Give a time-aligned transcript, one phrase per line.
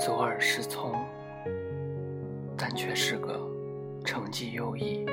[0.00, 0.94] 左耳失聪，
[2.56, 3.38] 但却是个
[4.02, 5.04] 成绩优异、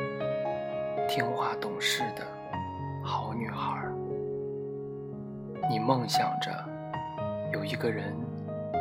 [1.10, 2.26] 听话懂事的
[3.04, 3.86] 好女孩。
[5.70, 6.50] 你梦想着
[7.52, 8.16] 有一个人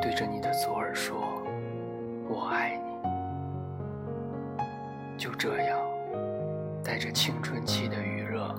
[0.00, 1.16] 对着你的左耳说
[2.30, 2.92] “我爱你”，
[5.18, 5.76] 就这样，
[6.84, 8.54] 带着青春期的余热，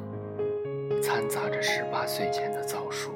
[1.02, 3.10] 掺杂着十八岁前的早熟。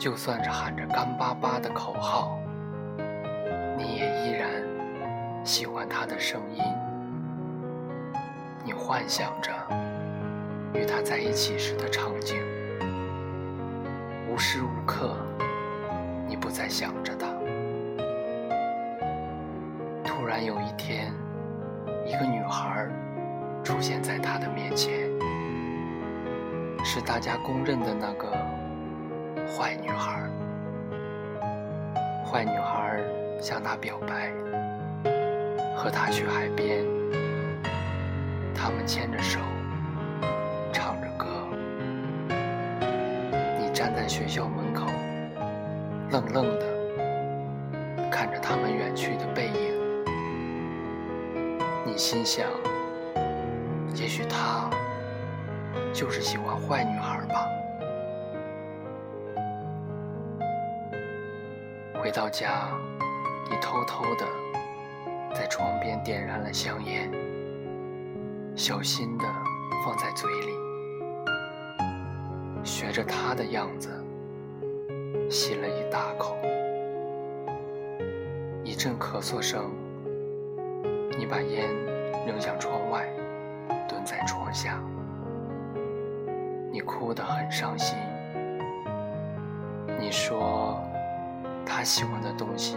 [0.00, 2.38] 就算是喊着干巴巴的口号，
[3.76, 4.48] 你也依然
[5.44, 6.64] 喜欢他的声音。
[8.64, 9.52] 你幻想着
[10.72, 12.38] 与他在一起时的场景，
[14.26, 15.14] 无时无刻，
[16.26, 17.26] 你不再想着他。
[20.02, 21.12] 突然有一天。
[22.06, 22.88] 一个女孩
[23.62, 25.08] 出现在他的面前，
[26.84, 28.32] 是大家公认的那个
[29.48, 30.22] 坏女孩。
[32.24, 33.00] 坏女孩
[33.40, 34.30] 向他表白，
[35.76, 36.84] 和他去海边，
[38.54, 39.40] 他们牵着手，
[40.72, 41.26] 唱着歌。
[43.58, 44.86] 你站在学校门口，
[46.10, 46.66] 愣愣的
[48.10, 49.80] 看着他们远去的背影。
[51.84, 52.46] 你心想，
[53.96, 54.70] 也许他
[55.92, 57.48] 就是喜欢坏女孩吧。
[62.00, 62.70] 回到家，
[63.50, 64.26] 你偷偷的
[65.34, 67.12] 在床边点燃了香烟，
[68.56, 69.24] 小心的
[69.84, 70.54] 放在嘴里，
[72.64, 73.90] 学着他的样子
[75.28, 76.38] 吸了一大口，
[78.64, 79.70] 一阵咳嗽声。
[81.18, 81.68] 你把烟
[82.26, 83.06] 扔向窗外，
[83.86, 84.80] 蹲在床下。
[86.72, 87.98] 你哭得很伤心。
[89.98, 90.80] 你说，
[91.72, 92.76] 他喜欢的东西，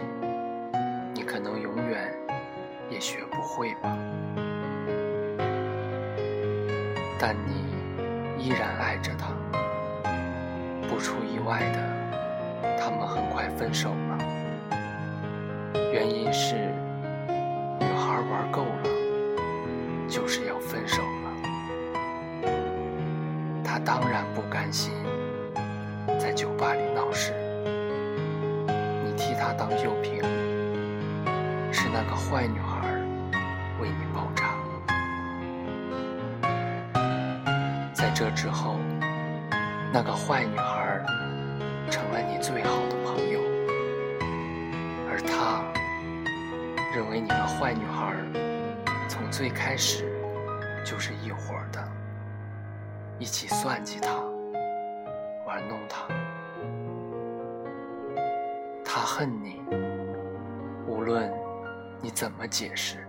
[1.16, 2.14] 你可能永远
[2.92, 3.98] 也学不会吧。
[7.20, 7.66] 但你
[8.38, 9.34] 依然爱着他。
[10.88, 14.18] 不出意外的，他们很快分手了。
[15.92, 16.54] 原因是
[17.80, 18.14] 女孩。
[18.32, 18.84] 玩够了，
[20.08, 21.32] 就是要分手了。
[23.64, 24.94] 他当然不甘心，
[26.20, 27.34] 在酒吧里闹事。
[29.24, 30.22] 替他当酒瓶，
[31.72, 32.90] 是那个坏女孩
[33.80, 34.54] 为你包扎。
[37.94, 38.76] 在这之后，
[39.94, 41.00] 那个坏女孩
[41.90, 43.40] 成了你最好的朋友，
[45.10, 45.64] 而他。
[46.94, 48.14] 认为你和坏女孩
[49.08, 50.14] 从最开始
[50.86, 51.82] 就是一伙的，
[53.18, 54.10] 一起算计他，
[55.48, 56.06] 玩弄他。
[58.96, 59.60] 他恨你，
[60.88, 61.34] 无论
[62.00, 63.04] 你怎么解释。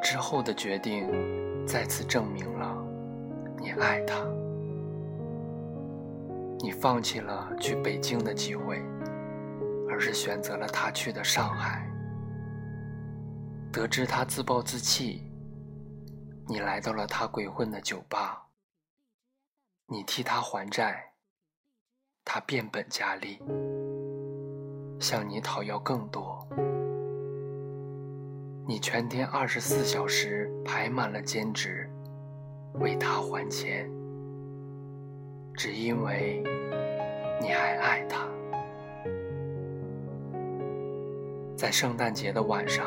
[0.00, 1.10] 之后的决定
[1.66, 2.76] 再次证明了
[3.58, 4.24] 你爱他。
[6.60, 8.80] 你放弃了去北京的机会。
[9.90, 11.84] 而是选择了他去的上海。
[13.72, 15.30] 得知他自暴自弃，
[16.48, 18.46] 你来到了他鬼混的酒吧。
[19.86, 21.11] 你替他还债，
[22.24, 23.38] 他变本加厉，
[24.98, 26.46] 向你讨要更多。
[28.66, 31.90] 你全天二十四小时排满了兼职，
[32.74, 33.90] 为他还钱，
[35.52, 36.42] 只因为
[37.40, 38.26] 你还爱他。
[41.56, 42.86] 在圣诞节的晚上，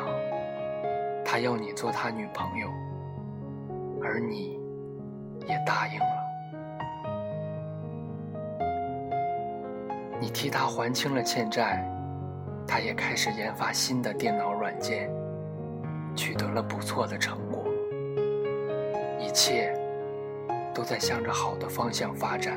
[1.24, 2.68] 他要你做他女朋友，
[4.02, 4.58] 而你
[5.46, 6.15] 也答应了。
[10.20, 11.84] 你替他还清了欠债，
[12.66, 15.10] 他也开始研发新的电脑软件，
[16.14, 17.64] 取得了不错的成果。
[19.18, 19.72] 一切
[20.74, 22.56] 都在向着好的方向发展。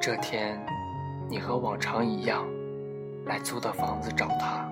[0.00, 0.58] 这天。
[1.28, 2.46] 你和往常一样，
[3.24, 4.70] 来租的房子找他。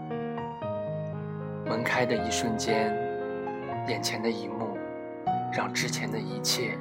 [1.64, 2.94] 门开的一瞬间，
[3.88, 4.76] 眼前的一幕，
[5.50, 6.76] 让之前的一切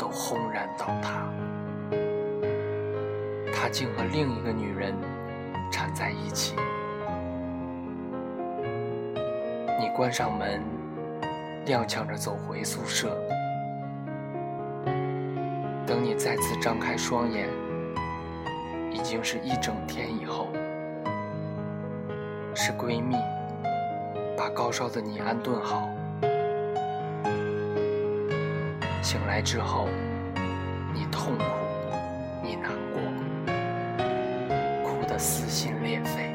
[0.00, 1.28] 都轰然倒塌。
[3.52, 4.94] 他竟和另一个女人
[5.70, 6.56] 缠在一起。
[9.78, 10.62] 你关上门，
[11.66, 13.16] 踉跄着走回宿舍。
[15.86, 17.46] 等你再次张开双眼。
[18.92, 20.48] 已经是一整天以后，
[22.54, 23.16] 是闺蜜
[24.36, 25.88] 把高烧的你安顿好。
[29.02, 29.88] 醒来之后，
[30.94, 31.44] 你痛苦，
[32.42, 33.00] 你难过，
[34.84, 36.30] 哭的撕心裂肺。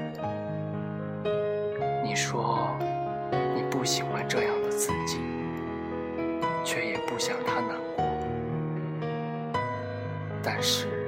[2.04, 2.68] 你说
[3.56, 5.20] 你不喜欢这样的自己，
[6.66, 8.04] 却也不想他难过。
[10.44, 11.08] 但是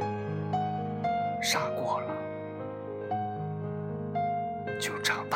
[1.42, 2.08] 傻过了。
[4.80, 5.27] 就唱。